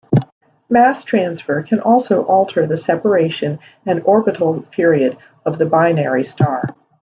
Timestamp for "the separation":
2.65-3.59